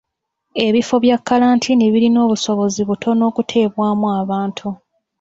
Ebifo 0.65 0.95
bya 1.03 1.17
kkalantiini 1.19 1.85
birina 1.93 2.19
obusobozi 2.25 2.81
butono 2.89 3.21
okuteebwamu 3.31 4.07
abantu. 4.21 4.67